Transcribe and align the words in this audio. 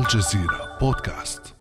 الجزيرة 0.00 0.78
بودكاست. 0.80 1.54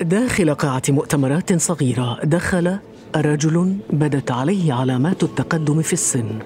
داخل 0.00 0.54
قاعة 0.54 0.82
مؤتمرات 0.88 1.60
صغيرة 1.60 2.20
دخل 2.24 2.78
رجل 3.16 3.76
بدت 3.90 4.30
عليه 4.30 4.72
علامات 4.72 5.22
التقدم 5.22 5.82
في 5.82 5.92
السن. 5.92 6.38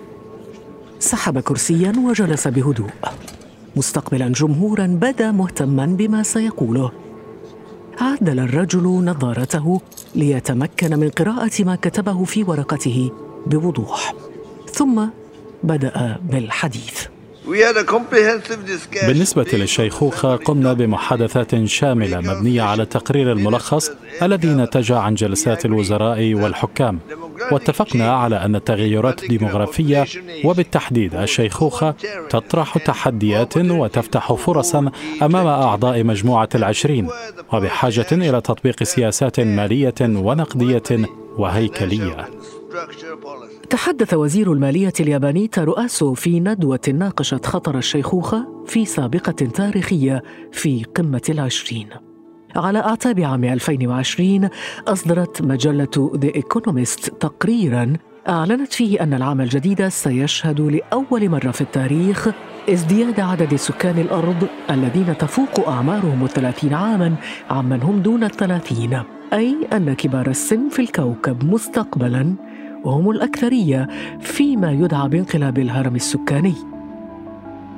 سحب 0.98 1.39
كرسيا 1.39 1.93
وجلس 2.09 2.48
بهدوء. 2.48 2.91
مستقبلا 3.77 4.29
جمهورا 4.29 4.87
بدا 4.87 5.30
مهتما 5.30 5.87
بما 5.87 6.23
سيقوله. 6.23 6.93
عدل 8.01 8.41
الرجل 8.41 8.82
نظارته 8.82 9.80
ليتمكن 10.14 10.98
من 10.98 11.09
قراءة 11.09 11.64
ما 11.64 11.77
كتبه 11.77 12.25
في 12.25 12.43
ورقته 12.43 13.11
بوضوح. 13.46 14.14
ثم 14.73 15.07
بدأ 15.62 16.19
بالحديث. 16.23 17.14
بالنسبة 19.07 19.46
للشيخوخة 19.52 20.36
قمنا 20.36 20.72
بمحادثات 20.72 21.64
شاملة 21.64 22.21
مبنية 22.21 22.62
على 22.62 22.82
التقرير 22.82 23.32
الملخص 23.32 23.90
الذي 24.22 24.48
نتج 24.48 24.93
عن 24.93 25.14
جلسات 25.14 25.64
الوزراء 25.64 26.35
والحكام. 26.35 26.99
واتفقنا 27.52 28.16
على 28.16 28.36
أن 28.36 28.57
التغيرات 28.57 29.22
الديمغرافية 29.22 30.07
وبالتحديد 30.44 31.14
الشيخوخة 31.14 31.94
تطرح 32.30 32.78
تحديات 32.78 33.56
وتفتح 33.56 34.33
فرصا 34.33 34.91
أمام 35.22 35.47
أعضاء 35.47 36.05
مجموعة 36.05 36.48
العشرين 36.55 37.08
وبحاجة 37.52 38.06
إلى 38.12 38.41
تطبيق 38.41 38.83
سياسات 38.83 39.41
مالية 39.41 39.94
ونقدية 40.00 41.06
وهيكلية. 41.38 42.28
تحدث 43.70 44.14
وزير 44.14 44.53
المالية 44.53 44.92
الياباني 45.00 45.48
تارؤاسو 45.48 46.14
في 46.14 46.41
ندوة 46.41 46.81
ناقشت 46.89 47.47
خطر 47.47 47.78
الشيخوخة 47.78 48.64
في 48.67 48.84
سابقة 48.84 49.33
تاريخية 49.33 50.22
في 50.52 50.84
قمة 50.84 51.22
العشرين. 51.28 51.88
على 52.56 52.78
أعتاب 52.78 53.20
عام 53.20 53.44
2020 53.44 54.48
أصدرت 54.88 55.42
مجلة 55.42 56.11
The 56.14 56.38
Economist 56.38 57.19
تقريراً 57.20 57.92
أعلنت 58.28 58.72
فيه 58.72 59.03
أن 59.03 59.14
العام 59.14 59.41
الجديد 59.41 59.88
سيشهد 59.88 60.60
لأول 60.60 61.28
مرة 61.28 61.50
في 61.50 61.60
التاريخ 61.60 62.28
ازدياد 62.70 63.20
عدد 63.20 63.56
سكان 63.56 63.98
الأرض 63.98 64.48
الذين 64.70 65.19
تفوق 65.19 65.69
أعمارهم 65.69 66.25
الثلاثين 66.25 66.75
عاماً 66.75 67.14
عمن 67.50 67.83
هم 67.83 67.98
دون 67.98 68.25
الثلاثين 68.25 69.03
أي 69.33 69.56
أن 69.72 69.94
كبار 69.94 70.27
السن 70.27 70.69
في 70.69 70.83
الكوكب 70.83 71.44
مستقبلاً 71.44 72.34
وهم 72.84 73.10
الأكثرية 73.10 73.88
فيما 74.20 74.72
يدعى 74.72 75.08
بانقلاب 75.08 75.58
الهرم 75.58 75.96
السكاني. 75.96 76.54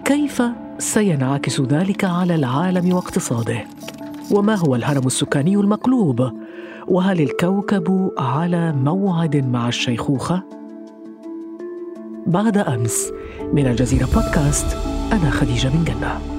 كيف 0.04 0.42
سينعكس 0.78 1.60
ذلك 1.60 2.04
على 2.04 2.34
العالم 2.34 2.92
واقتصاده؟ 2.92 3.64
وما 4.30 4.54
هو 4.54 4.74
الهرم 4.74 5.06
السكاني 5.06 5.56
المقلوب؟ 5.56 6.32
وهل 6.88 7.20
الكوكب 7.20 8.10
على 8.18 8.72
موعد 8.72 9.36
مع 9.36 9.68
الشيخوخة؟ 9.68 10.42
بعد 12.26 12.58
أمس 12.58 13.12
من 13.52 13.66
الجزيرة 13.66 14.08
بودكاست 14.14 14.76
أنا 15.12 15.30
خديجة 15.30 15.68
بن 15.68 15.84
جنة. 15.84 16.35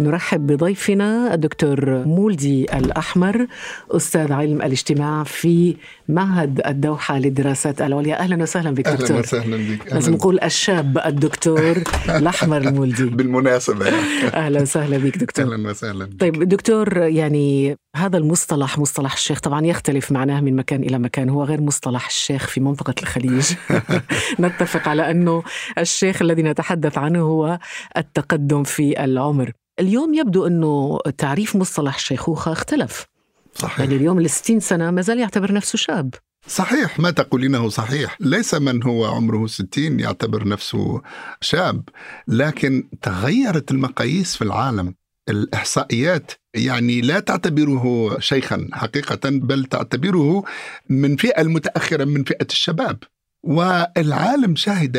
نرحب 0.00 0.46
بضيفنا 0.46 1.34
الدكتور 1.34 2.04
مولدي 2.04 2.64
الأحمر 2.78 3.46
أستاذ 3.90 4.32
علم 4.32 4.62
الاجتماع 4.62 5.24
في 5.24 5.76
معهد 6.08 6.60
الدوحة 6.66 7.18
للدراسات 7.18 7.82
العليا. 7.82 8.18
أهلا 8.18 8.42
وسهلا 8.42 8.70
بك 8.70 8.88
دكتور. 8.88 9.16
أهلا 9.16 9.18
وسهلا 9.18 9.56
بك. 9.56 9.92
لازم 9.92 10.12
نقول 10.14 10.40
الشاب 10.40 10.98
الدكتور 11.06 11.82
الأحمر 12.08 12.56
المولدي 12.56 13.04
بالمناسبة. 13.16 13.88
أهلا 14.34 14.62
وسهلا 14.62 14.98
بك 14.98 15.18
دكتور. 15.18 15.44
أهلا 15.54 15.68
وسهلا 15.70 16.04
بك. 16.04 16.20
طيب 16.20 16.48
دكتور 16.48 16.96
يعني 16.96 17.76
هذا 17.96 18.16
المصطلح 18.18 18.78
مصطلح 18.78 19.12
الشيخ 19.12 19.40
طبعا 19.40 19.66
يختلف 19.66 20.12
معناه 20.12 20.40
من 20.40 20.56
مكان 20.56 20.82
إلى 20.82 20.98
مكان. 20.98 21.28
هو 21.28 21.44
غير 21.44 21.60
مصطلح 21.60 22.06
الشيخ 22.06 22.46
في 22.46 22.60
منطقة 22.60 22.94
الخليج. 23.02 23.52
نتفق 24.40 24.88
على 24.88 25.10
أنه 25.10 25.42
الشيخ 25.78 26.22
الذي 26.22 26.42
نتحدث 26.42 26.98
عنه 26.98 27.20
هو 27.20 27.58
التقدم 27.96 28.62
في 28.62 29.04
العمر. 29.04 29.52
اليوم 29.80 30.14
يبدو 30.14 30.46
أنه 30.46 30.98
تعريف 31.18 31.56
مصطلح 31.56 31.94
الشيخوخة 31.94 32.52
اختلف. 32.52 33.06
صحيح. 33.54 33.80
يعني 33.80 33.96
اليوم 33.96 34.18
الستين 34.18 34.60
سنة 34.60 34.90
ما 34.90 35.02
زال 35.02 35.18
يعتبر 35.18 35.52
نفسه 35.52 35.76
شاب. 35.76 36.14
صحيح 36.46 37.00
ما 37.00 37.10
تقولينه 37.10 37.68
صحيح. 37.68 38.16
ليس 38.20 38.54
من 38.54 38.82
هو 38.82 39.04
عمره 39.04 39.46
ستين 39.46 40.00
يعتبر 40.00 40.48
نفسه 40.48 41.02
شاب 41.40 41.88
لكن 42.28 42.88
تغيرت 43.02 43.70
المقاييس 43.70 44.36
في 44.36 44.42
العالم. 44.42 44.94
الإحصائيات 45.28 46.32
يعني 46.54 47.00
لا 47.00 47.20
تعتبره 47.20 48.16
شيخا 48.18 48.68
حقيقة 48.72 49.30
بل 49.30 49.64
تعتبره 49.64 50.44
من 50.88 51.16
فئة 51.16 51.40
المتأخرة 51.40 52.04
من 52.04 52.24
فئة 52.24 52.46
الشباب. 52.50 52.98
والعالم 53.42 54.56
شهد 54.56 54.96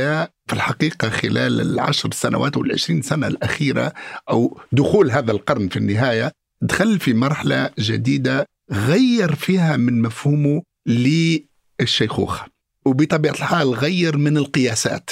في 0.47 0.53
الحقيقة 0.53 1.09
خلال 1.09 1.61
العشر 1.61 2.11
سنوات 2.11 2.57
والعشرين 2.57 3.01
سنة 3.01 3.27
الأخيرة 3.27 3.93
أو 4.29 4.59
دخول 4.71 5.11
هذا 5.11 5.31
القرن 5.31 5.67
في 5.67 5.77
النهاية 5.77 6.31
دخل 6.61 6.99
في 6.99 7.13
مرحلة 7.13 7.69
جديدة 7.79 8.47
غير 8.71 9.35
فيها 9.35 9.77
من 9.77 10.01
مفهومه 10.01 10.61
للشيخوخة 10.85 12.45
وبطبيعة 12.85 13.33
الحال 13.33 13.69
غير 13.69 14.17
من 14.17 14.37
القياسات. 14.37 15.09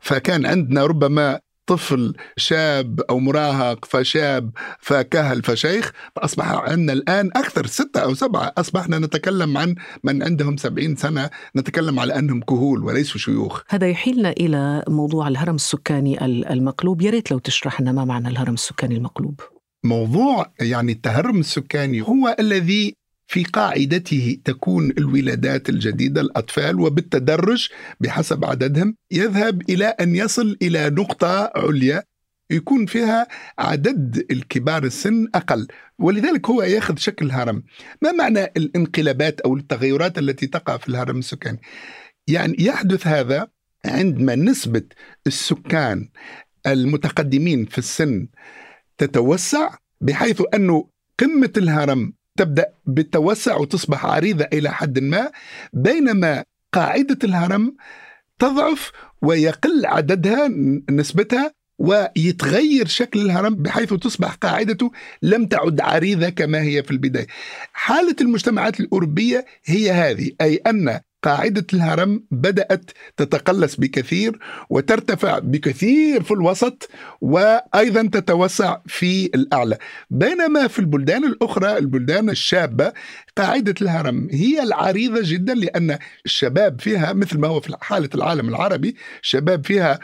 فكان 0.00 0.46
عندنا 0.46 0.86
ربما 0.86 1.40
طفل 1.66 2.14
شاب 2.36 3.00
أو 3.00 3.18
مراهق 3.18 3.84
فشاب 3.84 4.50
فكهل 4.78 5.42
فشيخ 5.42 5.92
فأصبح 6.16 6.52
عندنا 6.52 6.92
الآن 6.92 7.30
أكثر 7.36 7.66
ستة 7.66 8.00
أو 8.00 8.14
سبعة. 8.14 8.52
أصبحنا 8.58 8.98
نتكلم 8.98 9.58
عن 9.58 9.74
من 10.04 10.22
عندهم 10.22 10.56
سبعين 10.56 10.96
سنة 10.96 11.30
نتكلم 11.56 12.00
على 12.00 12.18
أنهم 12.18 12.40
كهول 12.40 12.84
وليسوا 12.84 13.20
شيوخ. 13.20 13.62
هذا 13.68 13.88
يحيلنا 13.88 14.30
إلى 14.30 14.84
موضوع 14.88 15.28
الهرم 15.28 15.54
السكاني 15.54 16.24
المقلوب. 16.24 17.02
يا 17.02 17.10
ريت 17.10 17.30
لو 17.30 17.38
تشرح 17.38 17.80
لنا 17.80 17.92
ما 17.92 18.04
معنى 18.04 18.28
الهرم 18.28 18.54
السكاني 18.54 18.96
المقلوب. 18.96 19.40
موضوع 19.84 20.52
يعني 20.60 20.92
التهرم 20.92 21.40
السكاني 21.40 22.02
هو 22.02 22.36
الذي 22.40 22.96
في 23.26 23.44
قاعدته 23.44 24.38
تكون 24.44 24.90
الولادات 24.90 25.68
الجديدة 25.68 26.20
الأطفال 26.20 26.80
وبالتدرج 26.80 27.68
بحسب 28.00 28.44
عددهم 28.44 28.96
يذهب 29.10 29.70
إلى 29.70 29.86
أن 29.86 30.16
يصل 30.16 30.56
إلى 30.62 30.90
نقطة 30.90 31.52
عليا 31.56 32.04
يكون 32.50 32.86
فيها 32.86 33.26
عدد 33.58 34.26
الكبار 34.30 34.84
السن 34.84 35.28
أقل 35.34 35.66
ولذلك 35.98 36.50
هو 36.50 36.62
ياخذ 36.62 36.96
شكل 36.96 37.30
هرم 37.30 37.62
ما 38.02 38.12
معنى 38.12 38.44
الانقلابات 38.44 39.40
أو 39.40 39.56
التغيرات 39.56 40.18
التي 40.18 40.46
تقع 40.46 40.76
في 40.76 40.88
الهرم 40.88 41.18
السكاني؟ 41.18 41.60
يعني 42.28 42.56
يحدث 42.58 43.06
هذا 43.06 43.48
عندما 43.84 44.34
نسبة 44.34 44.82
السكان 45.26 46.08
المتقدمين 46.66 47.64
في 47.64 47.78
السن 47.78 48.28
تتوسع 48.98 49.74
بحيث 50.00 50.42
أنه 50.54 50.88
قمة 51.18 51.52
الهرم 51.56 52.12
تبدأ 52.38 52.66
بالتوسع 52.86 53.56
وتصبح 53.56 54.06
عريضة 54.06 54.48
إلى 54.52 54.70
حد 54.70 54.98
ما 54.98 55.30
بينما 55.72 56.44
قاعدة 56.72 57.18
الهرم 57.24 57.76
تضعف 58.38 58.92
ويقل 59.22 59.86
عددها 59.86 60.48
نسبتها 60.90 61.52
ويتغير 61.78 62.86
شكل 62.86 63.20
الهرم 63.20 63.54
بحيث 63.54 63.94
تصبح 63.94 64.34
قاعدته 64.34 64.90
لم 65.22 65.46
تعد 65.46 65.80
عريضة 65.80 66.28
كما 66.28 66.62
هي 66.62 66.82
في 66.82 66.90
البداية. 66.90 67.26
حالة 67.72 68.16
المجتمعات 68.20 68.80
الأوروبية 68.80 69.44
هي 69.64 69.90
هذه 69.90 70.30
أي 70.40 70.56
أن 70.56 71.00
قاعدة 71.24 71.66
الهرم 71.74 72.24
بدأت 72.30 72.90
تتقلص 73.16 73.76
بكثير 73.76 74.38
وترتفع 74.70 75.38
بكثير 75.38 76.22
في 76.22 76.30
الوسط 76.30 76.88
وأيضا 77.20 78.02
تتوسع 78.02 78.78
في 78.86 79.26
الأعلى. 79.26 79.78
بينما 80.10 80.66
في 80.66 80.78
البلدان 80.78 81.24
الأخرى 81.24 81.78
البلدان 81.78 82.30
الشابة 82.30 82.92
قاعدة 83.36 83.74
الهرم 83.82 84.28
هي 84.30 84.62
العريضة 84.62 85.20
جدا 85.22 85.54
لأن 85.54 85.98
الشباب 86.24 86.80
فيها 86.80 87.12
مثل 87.12 87.38
ما 87.38 87.48
هو 87.48 87.60
في 87.60 87.76
حالة 87.80 88.10
العالم 88.14 88.48
العربي 88.48 88.96
الشباب 89.22 89.66
فيها 89.66 89.98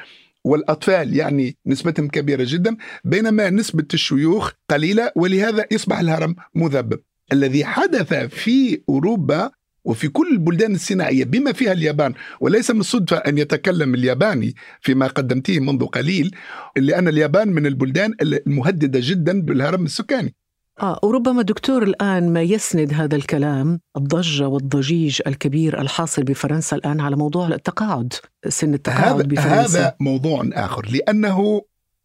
والأطفال 0.45 1.17
يعني 1.17 1.57
نسبتهم 1.67 2.09
كبيرة 2.09 2.45
جدا 2.47 2.77
بينما 3.05 3.51
نسبة 3.51 3.87
الشيوخ 3.95 4.51
قليلة 4.71 5.13
ولهذا 5.17 5.67
يصبح 5.71 5.99
الهرم 5.99 6.37
مذبب. 6.55 7.01
الذي 7.33 7.65
حدث 7.65 8.15
في 8.15 8.83
أوروبا 8.89 9.51
وفي 9.85 10.09
كل 10.09 10.29
البلدان 10.33 10.75
الصناعية 10.75 11.25
بما 11.25 11.53
فيها 11.53 11.73
اليابان 11.73 12.15
وليس 12.41 12.71
من 12.71 12.81
الصدفة 12.81 13.17
أن 13.17 13.39
يتكلم 13.39 13.95
الياباني 13.95 14.55
فيما 14.81 15.07
قدمته 15.07 15.61
منذ 15.61 15.87
قليل 15.87 16.37
لأن 16.77 17.09
اليابان 17.09 17.49
من 17.49 17.67
البلدان 17.67 18.15
المهددة 18.23 19.01
جدا 19.03 19.43
بالهرم 19.43 19.85
السكاني. 19.85 20.35
آه 20.83 21.01
وربما 21.03 21.43
دكتور 21.43 21.83
الآن 21.83 22.33
ما 22.33 22.43
يسند 22.43 22.93
هذا 22.95 23.17
الكلام 23.17 23.81
الضجة 23.97 24.49
والضجيج 24.49 25.21
الكبير 25.27 25.81
الحاصل 25.81 26.23
بفرنسا 26.23 26.77
الآن 26.77 27.01
على 27.01 27.17
موضوع 27.17 27.49
التقاعد 27.49 28.13
سن 28.49 28.75
التقاعد 28.75 29.15
هذا 29.15 29.23
بفرنسا. 29.23 29.79
هذا 29.81 29.97
موضوع 30.01 30.49
آخر 30.53 30.89
لأنه 30.93 31.63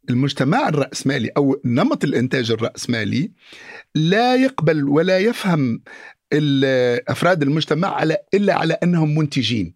المجتمع 0.09 0.69
الرأسمالي 0.69 1.29
أو 1.37 1.61
نمط 1.65 2.03
الإنتاج 2.03 2.51
الرأسمالي 2.51 3.31
لا 3.95 4.35
يقبل 4.35 4.89
ولا 4.89 5.19
يفهم 5.19 5.81
أفراد 7.07 7.41
المجتمع 7.41 7.87
على 7.87 8.17
إلا 8.33 8.53
على 8.53 8.73
أنهم 8.73 9.15
منتجين. 9.17 9.73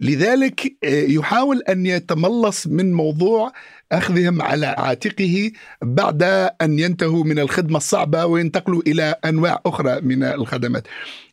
لذلك 0.00 0.76
آه، 0.84 1.02
يحاول 1.02 1.62
أن 1.68 1.86
يتملص 1.86 2.66
من 2.66 2.92
موضوع 2.92 3.52
أخذهم 3.92 4.42
على 4.42 4.66
عاتقه 4.66 5.52
بعد 5.82 6.22
أن 6.62 6.78
ينتهوا 6.78 7.24
من 7.24 7.38
الخدمة 7.38 7.76
الصعبة 7.76 8.26
وينتقلوا 8.26 8.82
إلى 8.86 9.14
أنواع 9.24 9.60
أخرى 9.66 10.00
من 10.00 10.22
الخدمات. 10.22 10.86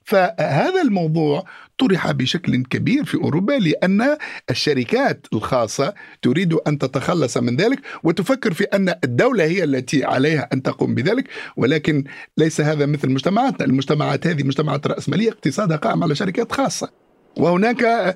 فهذا 0.10 0.82
الموضوع 0.82 1.46
طرح 1.78 2.12
بشكل 2.12 2.64
كبير 2.64 3.06
في 3.06 3.18
أوروبا 3.18 3.54
لأن 3.54 4.18
الشركات 4.50 5.28
الخاصة 5.34 5.94
تريد 6.22 6.54
أن 6.54 6.78
تتخلص 6.78 7.38
من 7.38 7.56
ذلك 7.56 7.80
وتفكر 8.04 8.54
في 8.54 8.64
أن 8.64 8.96
الدولة 9.04 9.44
هي 9.44 9.64
التي 9.64 10.04
عليها 10.04 10.50
أن 10.54 10.62
تقوم 10.64 10.96
بذلك 10.96 11.28
ولكن 11.58 12.04
ليس 12.38 12.62
هذا 12.62 12.86
مثل 12.86 13.10
مجتمعاتنا، 13.10 13.66
المجتمعات 13.66 14.28
هذه 14.28 14.44
مجتمعات 14.44 14.88
رأسمالية 14.88 15.30
اقتصادها 15.30 15.78
قائم 15.78 16.04
على 16.04 16.16
شركات 16.16 16.52
خاصة. 16.52 17.09
وهناك 17.40 17.84
آه، 17.84 18.16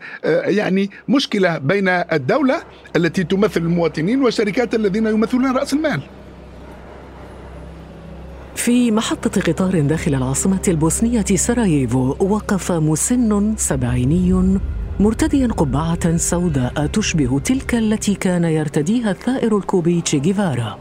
يعني 0.50 0.90
مشكلة 1.10 1.58
بين 1.58 1.88
الدولة 1.88 2.62
التي 2.96 3.24
تمثل 3.24 3.62
المواطنين 3.62 4.22
والشركات 4.22 4.76
الذين 4.76 5.08
يمثلون 5.08 5.58
رأس 5.58 5.74
المال. 5.74 6.02
في 8.56 8.92
محطة 8.92 9.42
قطار 9.42 9.80
داخل 9.82 10.16
العاصمة 10.16 10.62
البوسنية 10.68 11.26
سراييفو 11.36 12.16
وقف 12.20 12.72
مسن 12.72 13.56
سبعيني 13.58 14.60
مرتديا 15.00 15.48
قبعة 15.48 16.18
سوداء 16.18 16.86
تشبه 16.86 17.40
تلك 17.40 17.76
التي 17.76 18.16
كان 18.16 18.44
يرتديها 18.44 19.12
الثائر 19.12 19.58
الكوبي 19.58 20.02
تشي 20.02 20.20
جيفارا. 20.20 20.80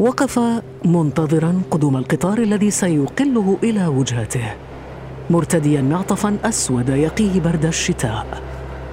وقف 0.00 0.40
منتظرا 0.84 1.62
قدوم 1.70 1.96
القطار 1.96 2.38
الذي 2.38 2.70
سيقله 2.70 3.58
إلى 3.62 3.86
وجهته. 3.86 4.54
مرتديا 5.30 5.82
معطفا 5.82 6.38
أسود 6.44 6.88
يقيه 6.88 7.40
برد 7.40 7.66
الشتاء. 7.66 8.42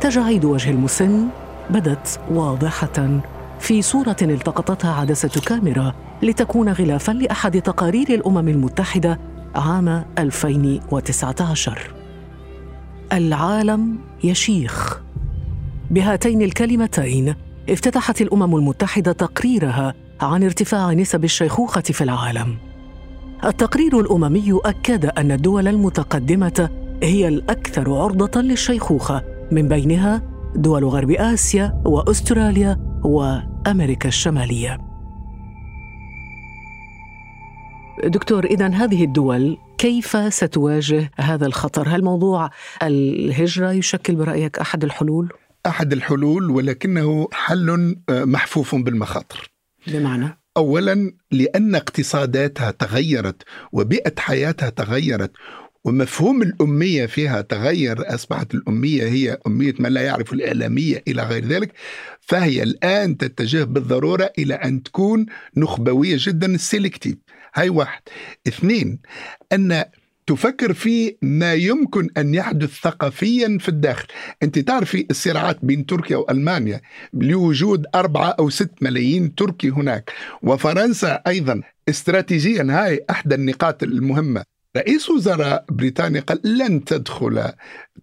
تجاعيد 0.01 0.45
وجه 0.45 0.69
المسن 0.69 1.27
بدت 1.69 2.19
واضحة. 2.31 3.21
في 3.59 3.81
صورة 3.81 4.15
التقطتها 4.21 4.93
عدسة 4.93 5.41
كاميرا 5.45 5.93
لتكون 6.21 6.69
غلافا 6.69 7.11
لأحد 7.11 7.61
تقارير 7.61 8.09
الأمم 8.09 8.47
المتحدة 8.47 9.19
عام 9.55 10.05
2019 10.17 11.93
العالم 13.13 13.97
يشيخ. 14.23 14.99
بهاتين 15.91 16.41
الكلمتين 16.41 17.35
افتتحت 17.69 18.21
الأمم 18.21 18.55
المتحدة 18.55 19.11
تقريرها 19.11 19.93
عن 20.21 20.43
ارتفاع 20.43 20.93
نسب 20.93 21.23
الشيخوخة 21.23 21.81
في 21.81 22.03
العالم. 22.03 22.57
التقرير 23.45 23.99
الأممي 23.99 24.59
أكد 24.65 25.05
أن 25.05 25.31
الدول 25.31 25.67
المتقدمة 25.67 26.69
هي 27.03 27.27
الأكثر 27.27 27.93
عرضة 27.93 28.41
للشيخوخة 28.41 29.23
من 29.51 29.67
بينها 29.67 30.21
دول 30.55 30.85
غرب 30.85 31.11
آسيا 31.11 31.81
وأستراليا 31.85 32.99
وأمريكا 33.03 34.07
الشمالية. 34.07 34.77
دكتور 38.03 38.45
اذا 38.45 38.67
هذه 38.67 39.03
الدول 39.03 39.57
كيف 39.77 40.33
ستواجه 40.33 41.11
هذا 41.17 41.45
الخطر؟ 41.45 41.87
هل 41.87 42.03
موضوع 42.03 42.49
الهجرة 42.83 43.71
يشكل 43.71 44.15
برأيك 44.15 44.59
أحد 44.59 44.83
الحلول؟ 44.83 45.29
أحد 45.65 45.93
الحلول 45.93 46.49
ولكنه 46.49 47.27
حل 47.33 47.95
محفوف 48.09 48.75
بالمخاطر. 48.75 49.51
بمعنى؟ 49.87 50.40
اولا 50.57 51.13
لأن 51.31 51.75
اقتصاداتها 51.75 52.71
تغيرت 52.71 53.43
وبيئة 53.71 54.13
حياتها 54.19 54.69
تغيرت 54.69 55.31
ومفهوم 55.83 56.41
الأمية 56.41 57.05
فيها 57.05 57.41
تغير 57.41 58.15
أصبحت 58.15 58.53
الأمية 58.53 59.03
هي 59.03 59.37
أمية 59.47 59.73
من 59.79 59.89
لا 59.93 60.01
يعرف 60.01 60.33
الإعلامية 60.33 61.03
إلى 61.07 61.23
غير 61.23 61.45
ذلك 61.45 61.73
فهي 62.21 62.63
الآن 62.63 63.17
تتجه 63.17 63.63
بالضرورة 63.63 64.31
إلى 64.37 64.53
أن 64.53 64.83
تكون 64.83 65.25
نخبوية 65.57 66.17
جدا 66.19 66.57
سيلكتيف 66.57 67.15
هاي 67.55 67.69
واحد. 67.69 68.01
اثنين 68.47 68.99
أن 69.51 69.85
تفكر 70.31 70.73
في 70.73 71.17
ما 71.21 71.53
يمكن 71.53 72.09
أن 72.17 72.33
يحدث 72.33 72.69
ثقافيا 72.69 73.57
في 73.59 73.69
الداخل. 73.69 74.07
أنت 74.43 74.59
تعرفي 74.59 75.07
الصراعات 75.11 75.59
بين 75.63 75.85
تركيا 75.85 76.17
وألمانيا 76.17 76.81
لوجود 77.13 77.85
أربعة 77.95 78.29
أو 78.39 78.49
ست 78.49 78.71
ملايين 78.81 79.35
تركي 79.35 79.69
هناك. 79.69 80.11
وفرنسا 80.43 81.21
أيضا. 81.27 81.61
استراتيجيا 81.89 82.67
هاي 82.69 83.05
أحدى 83.09 83.35
النقاط 83.35 83.83
المهمة. 83.83 84.43
رئيس 84.77 85.09
وزراء 85.09 85.65
بريطانيا 85.69 86.21
قال 86.21 86.39
لن 86.43 86.83
تدخل 86.83 87.51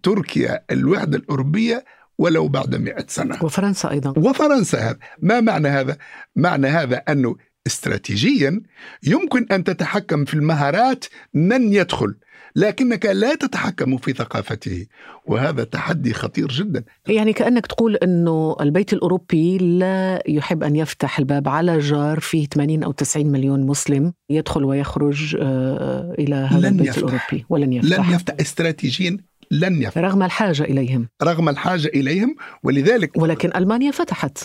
تركيا 0.03 0.63
الوحدة 0.71 1.17
الأوروبية 1.17 1.85
ولو 2.17 2.47
بعد 2.47 2.75
مئة 2.75 3.05
سنة. 3.07 3.43
وفرنسا 3.43 3.91
أيضا. 3.91 4.13
وفرنسا 4.17 4.77
هذا. 4.77 4.99
ما 5.21 5.41
معنى 5.41 5.67
هذا؟ 5.67 5.97
معنى 6.35 6.67
هذا 6.67 6.97
أنه 6.97 7.35
استراتيجيا 7.67 8.61
يمكن 9.03 9.45
أن 9.51 9.63
تتحكم 9.63 10.25
في 10.25 10.33
المهارات 10.33 11.05
من 11.33 11.73
يدخل 11.73 12.15
لكنك 12.55 13.05
لا 13.05 13.35
تتحكم 13.35 13.97
في 13.97 14.13
ثقافته 14.13 14.85
وهذا 15.25 15.63
تحدي 15.63 16.13
خطير 16.13 16.47
جدا. 16.47 16.83
يعني 17.07 17.33
كأنك 17.33 17.67
تقول 17.67 17.95
إنه 17.95 18.55
البيت 18.61 18.93
الأوروبي 18.93 19.57
لا 19.57 20.23
يحب 20.27 20.63
أن 20.63 20.75
يفتح 20.75 21.19
الباب 21.19 21.47
على 21.47 21.79
جار 21.79 22.19
فيه 22.19 22.47
80 22.47 22.83
أو 22.83 22.91
90 22.91 23.27
مليون 23.27 23.65
مسلم 23.65 24.13
يدخل 24.29 24.63
ويخرج 24.65 25.37
آه، 25.39 26.15
إلى 26.19 26.35
هذا 26.35 26.67
البيت 26.67 26.87
يفتح. 26.87 26.97
الأوروبي. 26.97 27.45
ولن 27.49 27.73
يفتح. 27.73 28.09
لن 28.09 28.15
يفتح. 28.15 28.35
استراتيجيا 28.41 29.17
لن 29.51 29.81
يفتح. 29.81 29.97
رغم 30.01 30.23
الحاجة 30.23 30.63
إليهم. 30.63 31.07
رغم 31.23 31.49
الحاجة 31.49 31.87
إليهم 31.87 32.35
ولذلك 32.63 33.17
ولكن 33.17 33.51
ألمانيا 33.55 33.91
فتحت. 33.91 34.37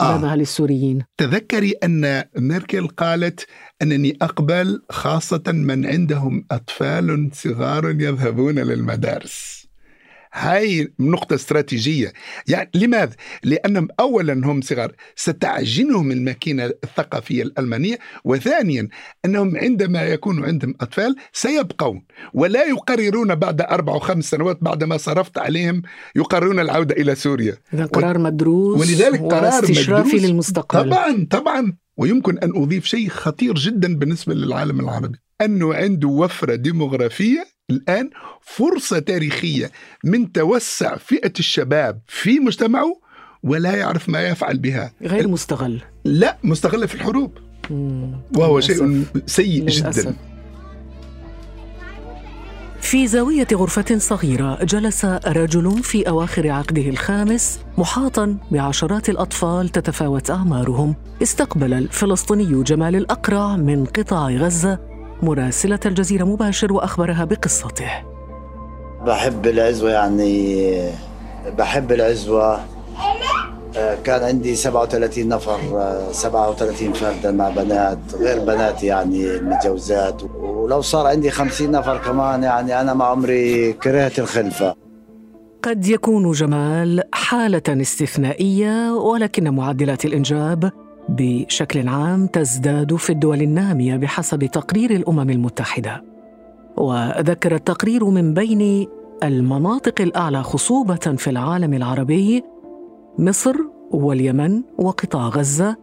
بابها 0.00 0.32
آه. 0.32 0.36
للسوريين 0.36 1.04
تذكري 1.16 1.70
أن 1.70 2.24
ميركل 2.36 2.88
قالت 2.88 3.46
أنني 3.82 4.16
أقبل 4.22 4.82
خاصة 4.90 5.42
من 5.46 5.86
عندهم 5.86 6.46
أطفال 6.50 7.30
صغار 7.32 7.90
يذهبون 7.90 8.58
للمدارس 8.58 9.66
هاي 10.34 10.92
نقطة 11.00 11.34
استراتيجية. 11.34 12.12
يعني 12.48 12.70
لماذا؟ 12.74 13.12
لأنهم 13.44 13.88
أولا 14.00 14.32
هم 14.32 14.60
صغار 14.60 14.92
ستعجنهم 15.16 16.12
الماكينة 16.12 16.64
الثقافية 16.84 17.42
الألمانية 17.42 17.98
وثانيا 18.24 18.88
أنهم 19.24 19.56
عندما 19.56 20.02
يكون 20.02 20.44
عندهم 20.44 20.74
أطفال 20.80 21.16
سيبقون 21.32 22.04
ولا 22.34 22.64
يقررون 22.64 23.34
بعد 23.34 23.60
أربع 23.60 23.94
وخمس 23.94 24.30
سنوات 24.30 24.58
بعد 24.62 24.84
ما 24.84 24.96
صرفت 24.96 25.38
عليهم 25.38 25.82
يقررون 26.16 26.60
العودة 26.60 26.94
إلى 26.94 27.14
سوريا. 27.14 27.56
إذا 27.74 27.84
قرار 27.84 28.18
مدروس 28.18 28.80
ولذلك 28.80 29.20
قرار 29.20 29.64
استشرافي 29.64 30.16
للمستقبل. 30.16 30.90
طبعا 30.90 31.26
طبعا. 31.30 31.76
ويمكن 31.96 32.38
أن 32.38 32.52
أضيف 32.56 32.84
شيء 32.84 33.08
خطير 33.08 33.54
جدا 33.54 33.96
بالنسبة 33.96 34.34
للعالم 34.34 34.80
العربي 34.80 35.18
أنه 35.40 35.74
عنده 35.74 36.08
وفرة 36.08 36.54
ديموغرافية 36.54 37.53
الآن 37.70 38.10
فرصة 38.40 38.98
تاريخية 38.98 39.70
من 40.04 40.32
توسع 40.32 40.96
فئة 40.96 41.32
الشباب 41.38 42.00
في 42.06 42.40
مجتمعه 42.40 42.96
ولا 43.42 43.74
يعرف 43.74 44.08
ما 44.08 44.22
يفعل 44.22 44.58
بها. 44.58 44.92
غير 45.02 45.28
مستغل. 45.28 45.82
لا 46.04 46.38
مستغلة 46.44 46.86
في 46.86 46.94
الحروب. 46.94 47.32
وهو 48.36 48.60
شيء 48.60 49.04
سيء 49.26 49.66
جدا. 49.66 50.14
في 52.80 53.06
زاوية 53.06 53.46
غرفة 53.52 53.98
صغيرة 53.98 54.64
جلس 54.64 55.04
رجل 55.04 55.82
في 55.82 56.08
أواخر 56.08 56.50
عقده 56.50 56.88
الخامس 56.88 57.60
محاطا 57.78 58.38
بعشرات 58.50 59.08
الأطفال 59.08 59.68
تتفاوت 59.68 60.30
أعمارهم. 60.30 60.94
استقبل 61.22 61.74
الفلسطيني 61.74 62.62
جمال 62.62 62.96
الأقرع 62.96 63.56
من 63.56 63.84
قطاع 63.84 64.30
غزة 64.30 64.93
مراسلة 65.24 65.80
الجزيرة 65.86 66.24
مباشر 66.24 66.72
وأخبرها 66.72 67.24
بقصته. 67.24 67.90
بحب 69.06 69.46
العزوة 69.46 69.90
يعني 69.90 70.92
بحب 71.58 71.92
العزوة. 71.92 72.60
آه، 73.76 73.94
كان 74.04 74.22
عندي 74.22 74.54
37 74.54 75.28
نفر 75.28 75.58
37 76.12 76.88
آه، 76.88 76.92
فردا 76.92 77.32
مع 77.32 77.48
بنات 77.48 77.98
غير 78.20 78.38
بناتي 78.38 78.86
يعني 78.86 79.36
المتجوزات 79.36 80.22
ولو 80.22 80.80
صار 80.80 81.06
عندي 81.06 81.30
50 81.30 81.70
نفر 81.70 81.98
كمان 81.98 82.42
يعني 82.42 82.80
أنا 82.80 82.94
مع 82.94 83.06
عمري 83.06 83.72
كرهت 83.72 84.18
الخلفة. 84.18 84.74
قد 85.62 85.86
يكون 85.86 86.32
جمال 86.32 87.02
حالة 87.12 87.62
استثنائية 87.68 88.92
ولكن 88.92 89.54
معدلات 89.54 90.04
الإنجاب 90.04 90.70
بشكل 91.08 91.88
عام 91.88 92.26
تزداد 92.26 92.96
في 92.96 93.10
الدول 93.10 93.42
النامية 93.42 93.96
بحسب 93.96 94.44
تقرير 94.44 94.90
الأمم 94.90 95.30
المتحدة. 95.30 96.04
وذكر 96.76 97.54
التقرير 97.54 98.04
من 98.04 98.34
بين 98.34 98.86
المناطق 99.22 100.00
الأعلى 100.00 100.42
خصوبة 100.42 100.94
في 100.94 101.30
العالم 101.30 101.74
العربي 101.74 102.44
مصر 103.18 103.54
واليمن 103.90 104.62
وقطاع 104.78 105.28
غزة. 105.28 105.76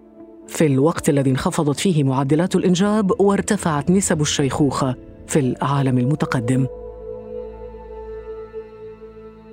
في 0.48 0.66
الوقت 0.66 1.10
الذي 1.10 1.30
انخفضت 1.30 1.80
فيه 1.80 2.04
معدلات 2.04 2.56
الإنجاب 2.56 3.22
وارتفعت 3.22 3.92
نسب 3.92 4.22
الشيخوخة 4.22 4.96
في 5.28 5.40
العالم 5.40 5.98
المتقدم. 5.98 6.68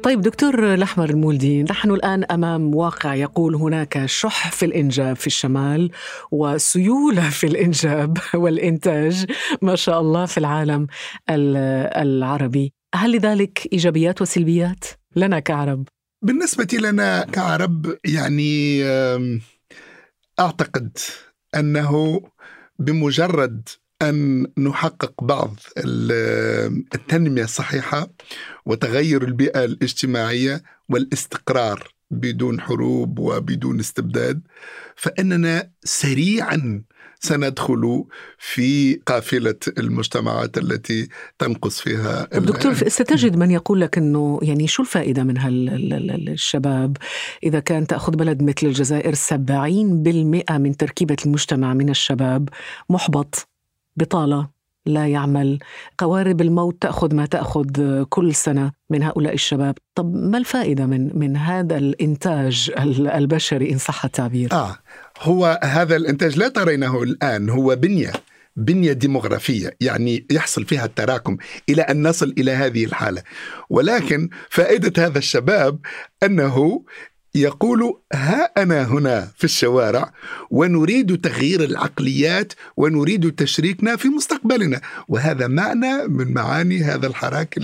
طيب 0.03 0.21
دكتور 0.21 0.75
الأحمر 0.75 1.11
المولدي 1.11 1.63
نحن 1.63 1.91
الآن 1.91 2.25
أمام 2.25 2.75
واقع 2.75 3.15
يقول 3.15 3.55
هناك 3.55 4.07
شح 4.07 4.51
في 4.51 4.65
الإنجاب 4.65 5.17
في 5.17 5.27
الشمال 5.27 5.91
وسيولة 6.31 7.31
في 7.31 7.47
الإنجاب 7.47 8.19
والإنتاج 8.35 9.27
ما 9.63 9.77
شاء 9.77 10.01
الله 10.01 10.27
في 10.27 10.39
العالم 10.39 10.87
العربي 11.31 12.73
هل 12.95 13.17
لذلك 13.17 13.69
إيجابيات 13.73 14.23
وسلبيات 14.23 14.85
لنا 15.17 15.41
كعرب؟ 15.41 15.89
بالنسبة 16.23 16.69
لنا 16.73 17.25
كعرب 17.25 17.97
يعني 18.05 18.83
أعتقد 20.41 20.99
أنه 21.55 22.23
بمجرد 22.79 23.69
أن 24.03 24.47
نحقق 24.59 25.25
بعض 25.25 25.55
التنمية 26.95 27.45
الصحيحة 27.45 28.09
وتغير 28.67 29.23
البيئة 29.23 29.65
الاجتماعية 29.65 30.63
والاستقرار 30.89 31.89
بدون 32.11 32.61
حروب 32.61 33.19
وبدون 33.19 33.81
استبداد 33.81 34.41
فإننا 34.97 35.71
سريعا 35.85 36.83
سندخل 37.21 38.05
في 38.39 38.95
قافلة 38.95 39.55
المجتمعات 39.79 40.59
التي 40.59 41.09
تنقص 41.39 41.81
فيها 41.81 42.25
طب 42.25 42.47
دكتور 42.47 42.75
ستجد 42.75 43.37
من 43.37 43.51
يقول 43.51 43.81
لك 43.81 43.99
أنه 43.99 44.39
يعني 44.43 44.67
شو 44.67 44.83
الفائدة 44.83 45.25
من 45.25 45.39
هالشباب 45.39 46.97
إذا 47.43 47.61
كان 47.61 47.87
تأخذ 47.87 48.13
بلد 48.13 48.43
مثل 48.43 48.67
الجزائر 48.67 49.15
70% 49.15 50.53
من 50.53 50.77
تركيبة 50.77 51.17
المجتمع 51.27 51.75
من 51.75 51.89
الشباب 51.91 52.49
محبط؟ 52.91 53.49
بطالة 53.99 54.49
لا 54.87 55.07
يعمل. 55.07 55.59
قوارب 55.99 56.41
الموت 56.41 56.83
تأخذ 56.83 57.15
ما 57.15 57.27
تأخذ 57.27 58.03
كل 58.05 58.35
سنة 58.35 58.73
من 58.91 59.03
هؤلاء 59.03 59.35
الشباب. 59.35 59.75
طب 59.95 60.15
ما 60.15 60.39
الفائدة 60.39 60.87
من 60.87 61.19
من 61.19 61.37
هذا 61.37 61.77
الإنتاج 61.77 62.73
البشري 63.15 63.73
إن 63.73 63.79
صح 63.79 64.05
التعبير؟ 64.05 64.53
آه 64.53 64.77
هو 65.21 65.61
هذا 65.63 65.97
الإنتاج 65.97 66.39
لا 66.39 66.49
ترينه 66.49 67.03
الآن. 67.03 67.51
هو 67.51 67.77
بنية 67.77 68.13
بنية 68.57 68.93
ديموغرافيه 68.93 69.77
يعني 69.81 70.27
يحصل 70.31 70.65
فيها 70.65 70.85
التراكم 70.85 71.37
إلى 71.69 71.83
أن 71.83 72.09
نصل 72.09 72.35
إلى 72.39 72.51
هذه 72.51 72.85
الحالة. 72.85 73.23
ولكن 73.71 74.29
فائدة 74.51 75.07
هذا 75.07 75.19
الشباب 75.19 75.79
أنه 76.23 76.85
يقول 77.35 78.01
ها 78.13 78.45
أنا 78.63 78.85
هنا 78.85 79.29
في 79.37 79.45
الشوارع 79.45 80.13
ونريد 80.51 81.21
تغيير 81.21 81.65
العقليات 81.65 82.53
ونريد 82.77 83.35
تشريكنا 83.35 83.97
في 83.97 84.09
مستقبلنا. 84.09 84.81
وهذا 85.09 85.47
معنى 85.47 86.09
من 86.09 86.33
معاني 86.35 86.79
هذا 86.83 87.07
الحراك 87.07 87.59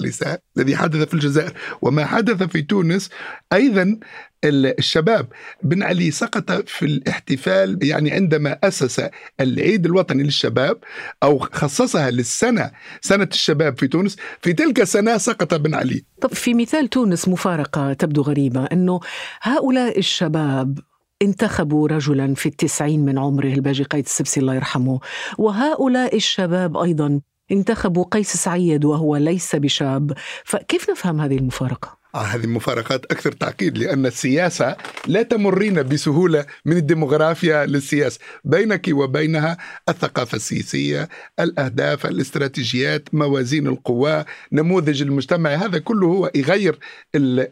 الذي 0.57 0.77
حدث 0.77 1.09
في 1.09 1.15
الجزائر. 1.15 1.53
وما 1.83 2.07
حدث 2.07 2.43
في 2.43 2.63
تونس 2.63 3.11
أيضا 3.53 3.99
الشباب. 4.45 5.27
بن 5.63 5.83
علي 5.83 6.11
سقط 6.11 6.69
في 6.69 6.85
الاحتفال 6.85 7.79
يعني 7.83 8.11
عندما 8.11 8.59
أسس 8.65 9.09
العيد 9.41 9.87
الوطني 9.87 10.23
للشباب 10.23 10.79
أو 11.23 11.39
خصصها 11.39 12.11
للسنة 12.11 12.71
سنة 13.01 13.29
الشباب 13.33 13.79
في 13.79 13.89
تونس. 13.89 14.17
في 14.41 14.53
تلك 14.53 14.81
السنة 14.81 15.17
سقط 15.17 15.55
بن 15.55 15.75
علي. 15.75 16.05
طب 16.21 16.35
في 16.35 16.55
مثال 16.55 16.89
تونس 16.89 17.29
مفارقة 17.29 17.93
تبدو 17.93 18.23
غريبة 18.23 18.65
أنه 18.65 19.01
هؤلاء 19.43 19.99
الشباب 19.99 20.79
انتخبوا 21.23 21.89
رجلا 21.89 22.35
في 22.35 22.47
التسعين 22.47 23.05
من 23.05 23.19
عمره 23.19 23.47
الباجي 23.47 23.83
قيد 23.83 24.05
السبسي 24.05 24.41
الله 24.41 24.55
يرحمه 24.55 25.01
وهؤلاء 25.39 26.17
الشباب 26.17 26.77
أيضا 26.77 27.21
انتخبوا 27.53 28.05
قيس 28.05 28.37
سعيد 28.37 28.85
وهو 28.85 29.17
ليس 29.17 29.57
بشاب. 29.57 30.13
فكيف 30.45 30.91
نفهم 30.91 31.21
هذه 31.21 31.37
المفارقة؟ 31.37 32.04
آه 32.15 32.23
هذه 32.23 32.47
مفارقات 32.47 33.05
أكثر 33.05 33.33
تعقيد 33.33 33.79
لأن 33.79 34.07
السياسة 34.07 34.77
لا 35.07 35.23
تمر 35.23 35.83
بسهولة 35.83 36.47
من 36.65 36.77
الديموغرافيا 36.77 37.67
للسياسة. 37.67 38.21
بينك 38.45 38.89
وبينها 38.93 39.59
الثقافة 39.89 40.37
السياسية 40.37 41.09
الأهداف 41.41 42.07
الاستراتيجيات 42.07 43.15
موازين 43.15 43.67
القوى 43.67 44.25
نموذج 44.53 45.03
المجتمع 45.03 45.51
هذا 45.51 45.79
كله 45.79 46.07
هو 46.07 46.31
يغير 46.35 46.79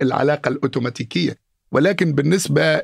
العلاقة 0.02 0.48
الأوتوماتيكية. 0.48 1.38
ولكن 1.72 2.12
بالنسبة 2.12 2.82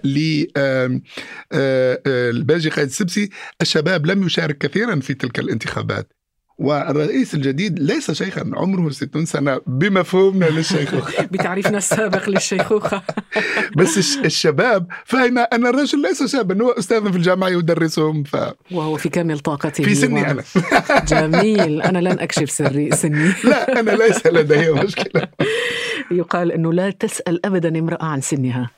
للباجي 1.53 2.69
قائد 2.69 2.89
السبسي 2.89 3.31
الشباب 3.63 4.07
لم 4.07 4.27
يشارك 4.27 4.59
كثيرا 4.59 5.01
في 5.01 5.15
تلك 5.15 5.39
الانتخابات. 5.39 6.13
والرئيس 6.59 7.35
الجديد 7.35 7.79
ليس 7.79 8.11
شيخا 8.11 8.51
عمره 8.55 8.91
60 8.91 9.27
سنة 9.27 9.61
بمفهومنا 9.67 10.45
للشيخوخة 10.45 11.25
بتعريفنا 11.33 11.79
السابق 11.79 12.29
للشيخوخة 12.29 13.03
بس 13.79 14.19
الشباب 14.25 14.87
فهم 15.05 15.39
أن 15.39 15.67
الرجل 15.67 16.03
ليس 16.03 16.23
شابا 16.23 16.65
هو 16.65 16.71
أستاذ 16.71 17.11
في 17.11 17.17
الجامعة 17.17 17.49
يدرسهم 17.49 18.23
ف... 18.25 18.37
وهو 18.71 18.97
في 18.97 19.09
كامل 19.09 19.39
طاقته. 19.39 19.85
في 19.85 19.95
سني 19.95 20.31
أنا. 20.31 20.43
جميل. 21.13 21.83
أنا 21.83 21.99
لن 21.99 22.19
أكشف 22.19 22.51
سري 22.51 22.91
سني. 22.91 23.33
لا 23.45 23.81
أنا 23.81 23.91
ليس 23.91 24.27
لدي 24.27 24.71
مشكلة. 24.71 25.29
يقال 26.11 26.53
أنه 26.53 26.73
لا 26.73 26.91
تسأل 26.91 27.47
أبدا 27.47 27.79
امرأة 27.79 28.05
عن 28.05 28.21
سنها. 28.21 28.71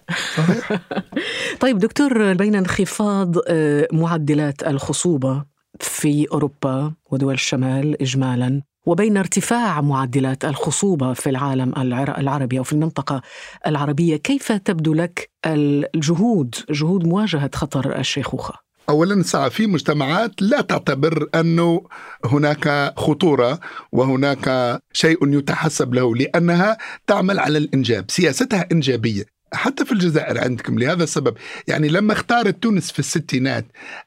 طيب 1.60 1.78
دكتور 1.78 2.32
بين 2.32 2.54
انخفاض 2.54 3.36
آه، 3.48 3.88
معدلات 3.92 4.62
الخصوبة 4.66 5.49
في 5.82 6.26
أوروبا 6.32 6.92
ودول 7.10 7.34
الشمال 7.34 8.02
اجمالا 8.02 8.62
وبين 8.86 9.16
ارتفاع 9.16 9.80
معدلات 9.80 10.44
الخصوبة 10.44 11.12
في 11.12 11.30
العالم 11.30 11.72
العربي 12.18 12.58
أو 12.58 12.64
في 12.64 12.72
المنطقة 12.72 13.22
العربية 13.66 14.16
كيف 14.16 14.52
تبدو 14.52 14.94
لك 14.94 15.30
الجهود 15.46 16.54
جهود 16.70 17.06
مواجهة 17.06 17.50
خطر 17.54 17.98
الشيخوخه 17.98 18.54
اولا 18.88 19.22
ساعة 19.22 19.48
في 19.48 19.66
مجتمعات 19.66 20.42
لا 20.42 20.60
تعتبر 20.60 21.28
انه 21.34 21.82
هناك 22.24 22.92
خطورة 22.96 23.60
وهناك 23.92 24.78
شيء 24.92 25.38
يتحسب 25.38 25.94
له 25.94 26.16
لأنها 26.16 26.78
تعمل 27.06 27.38
على 27.38 27.58
الإنجاب 27.58 28.04
سياستها 28.10 28.66
إنجابية. 28.72 29.24
حتى 29.54 29.84
في 29.84 29.92
الجزائر 29.92 30.40
عندكم 30.40 30.78
لهذا 30.78 31.04
السبب. 31.04 31.34
يعني 31.68 31.88
لما 31.88 32.12
اختارت 32.12 32.62
تونس 32.62 32.92
في 32.92 32.98
الستينات 32.98 33.66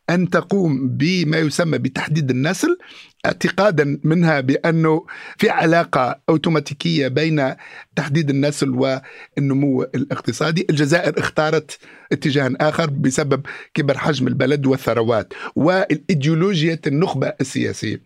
أن 0.10 0.30
تقوم 0.30 0.90
بما 0.90 1.38
يسمى 1.38 1.78
بتحديد 1.78 2.30
النسل 2.30 2.78
اعتقادا 3.26 4.00
منها 4.04 4.40
بأنه 4.40 5.06
في 5.38 5.50
علاقة 5.50 6.22
أوتوماتيكية 6.30 7.08
بين 7.08 7.56
تحديد 7.96 8.30
النسل 8.30 8.70
والنمو 8.70 9.84
الاقتصادي. 9.84 10.66
الجزائر 10.70 11.20
اختارت 11.20 11.78
اتجاه 12.12 12.52
آخر 12.62 12.90
بسبب 12.90 13.42
كبر 13.74 13.98
حجم 13.98 14.28
البلد 14.28 14.66
والثروات 14.66 15.34
والإيديولوجية 15.56 16.82
النخبة 16.88 17.34
السياسية. 17.42 18.02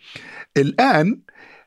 الآن 0.58 1.20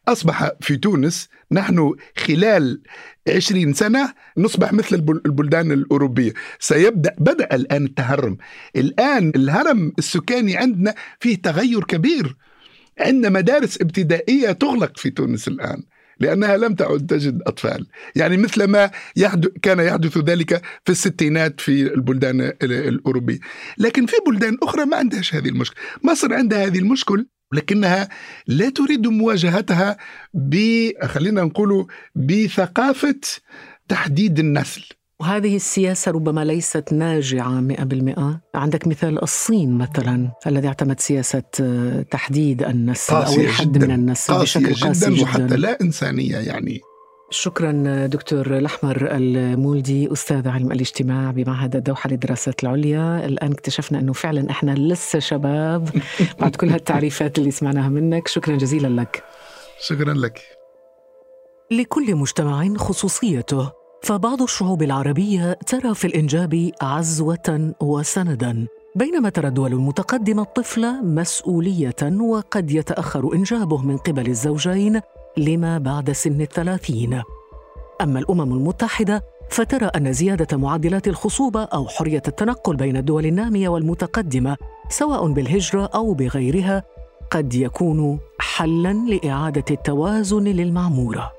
أصبح 0.08 0.50
في 0.60 0.76
تونس 0.76 1.28
نحن 1.52 1.94
خلال 2.16 2.82
عشرين 3.28 3.72
سنة 3.72 4.14
نصبح 4.36 4.72
مثل 4.72 4.96
البلدان 5.26 5.72
الأوروبية. 5.72 6.32
سيبدأ 6.58 7.14
بدأ 7.18 7.54
الآن 7.54 7.84
التهرم. 7.84 8.36
الآن 8.76 9.32
الهرم 9.36 9.92
السكاني 9.98 10.56
عندنا 10.56 10.94
فيه 11.20 11.36
تغير 11.36 11.84
كبير. 11.84 12.36
عندنا 13.00 13.28
مدارس 13.28 13.80
ابتدائية 13.80 14.52
تغلق 14.52 14.98
في 14.98 15.10
تونس 15.10 15.48
الآن 15.48 15.82
لأنها 16.20 16.56
لم 16.56 16.74
تعد 16.74 17.06
تجد 17.06 17.42
أطفال. 17.46 17.86
يعني 18.16 18.36
مثل 18.36 18.64
ما 18.64 18.90
يحدث 19.16 19.48
كان 19.62 19.80
يحدث 19.80 20.18
ذلك 20.18 20.62
في 20.84 20.92
الستينات 20.92 21.60
في 21.60 21.94
البلدان 21.94 22.52
الأوروبية. 22.62 23.38
لكن 23.78 24.06
في 24.06 24.16
بلدان 24.26 24.56
أخرى 24.62 24.84
ما 24.84 24.96
عندهاش 24.96 25.34
هذه 25.34 25.48
المشكلة. 25.48 25.82
مصر 26.04 26.34
عندها 26.34 26.66
هذه 26.66 26.78
المشكلة 26.78 27.39
لكنها 27.52 28.08
لا 28.46 28.70
تريد 28.70 29.06
مواجهتها 29.06 29.96
ب 30.34 30.56
خلينا 31.04 31.42
نقول 31.42 31.86
بثقافة 32.14 33.20
تحديد 33.88 34.38
النسل. 34.38 34.84
وهذه 35.20 35.56
السياسة 35.56 36.12
ربما 36.12 36.44
ليست 36.44 36.92
ناجعة 36.92 37.60
مئة 37.60 37.84
بالمئة. 37.84 38.40
عندك 38.54 38.86
مثال 38.88 39.22
الصين 39.22 39.78
مثلا 39.78 40.30
الذي 40.46 40.68
اعتمد 40.68 41.00
سياسة 41.00 41.42
تحديد 42.10 42.62
النسل 42.62 43.14
أو 43.14 43.34
الحد 43.34 43.78
من 43.84 43.90
النسل 43.90 44.34
بشكل 44.34 44.74
قاسي 44.74 45.06
جدا, 45.06 45.14
جدا. 45.14 45.22
وحتى 45.22 45.56
لا 45.56 45.78
إنسانية 45.80 46.36
يعني. 46.36 46.80
شكرا 47.30 48.06
دكتور 48.06 48.56
الأحمر 48.56 49.08
المولدي 49.10 50.12
أستاذ 50.12 50.48
علم 50.48 50.72
الاجتماع 50.72 51.30
بمعهد 51.30 51.76
الدوحة 51.76 52.10
للدراسات 52.10 52.62
العليا. 52.62 53.26
الآن 53.26 53.52
اكتشفنا 53.52 53.98
أنه 53.98 54.12
فعلا 54.12 54.50
إحنا 54.50 54.74
لسه 54.74 55.18
شباب 55.18 55.88
بعد 56.40 56.56
كل 56.56 56.68
هالتعريفات 56.68 57.38
اللي 57.38 57.50
سمعناها 57.50 57.88
منك. 57.88 58.28
شكرا 58.28 58.56
جزيلا 58.56 59.00
لك. 59.00 59.24
شكرا 59.80 60.14
لك. 60.14 60.40
لكل 61.70 62.14
مجتمع 62.14 62.74
خصوصيته 62.76 63.72
فبعض 64.02 64.42
الشعوب 64.42 64.82
العربية 64.82 65.52
ترى 65.52 65.94
في 65.94 66.06
الإنجاب 66.06 66.70
عزوة 66.82 67.74
وسندا 67.80 68.66
بينما 68.96 69.28
ترى 69.28 69.48
الدول 69.48 69.72
المتقدمة 69.72 70.42
الطفل 70.42 71.04
مسؤولية 71.04 72.20
وقد 72.20 72.70
يتأخر 72.70 73.34
إنجابه 73.34 73.82
من 73.82 73.96
قبل 73.96 74.26
الزوجين 74.26 75.00
لما 75.36 75.78
بعد 75.78 76.12
سن 76.12 76.40
الثلاثين. 76.40 77.22
أما 78.00 78.18
الأمم 78.18 78.52
المتحدة 78.52 79.24
فترى 79.50 79.86
أن 79.86 80.12
زيادة 80.12 80.56
معدلات 80.56 81.08
الخصوبة 81.08 81.62
أو 81.64 81.88
حرية 81.88 82.22
التنقل 82.28 82.76
بين 82.76 82.96
الدول 82.96 83.26
النامية 83.26 83.68
والمتقدمة 83.68 84.56
سواء 84.88 85.32
بالهجرة 85.32 85.90
أو 85.94 86.14
بغيرها 86.14 86.84
قد 87.30 87.54
يكون 87.54 88.18
حلاً 88.38 88.92
لإعادة 88.92 89.64
التوازن 89.70 90.44
للمعمورة. 90.44 91.32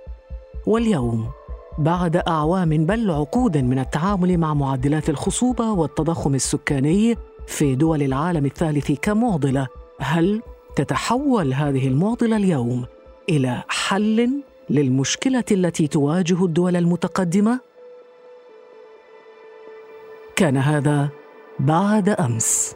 واليوم 0.67 1.29
بعد 1.77 2.15
أعوام 2.17 2.85
بل 2.85 3.11
عقود 3.11 3.57
من 3.57 3.79
التعامل 3.79 4.37
مع 4.37 4.53
معدلات 4.53 5.09
الخصوبة 5.09 5.71
والتضخم 5.71 6.35
السكاني 6.35 7.17
في 7.47 7.75
دول 7.75 8.03
العالم 8.03 8.45
الثالث 8.45 8.91
كمعضلة 8.91 9.67
هل 9.99 10.41
تتحول 10.75 11.53
هذه 11.53 11.87
المعضلة 11.87 12.35
اليوم؟ 12.35 12.85
إلى 13.29 13.63
حل 13.69 14.41
للمشكلة 14.69 15.43
التي 15.51 15.87
تواجه 15.87 16.45
الدول 16.45 16.75
المتقدمة؟ 16.75 17.59
كان 20.35 20.57
هذا 20.57 21.09
بعد 21.59 22.09
أمس 22.09 22.75